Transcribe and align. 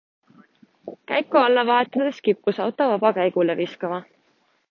Käiku 1.11 1.39
alla 1.41 1.65
vahetades 1.71 2.23
kippus 2.29 2.63
auto 2.65 2.89
vabakäigule 2.95 3.57
viskama. 3.63 4.01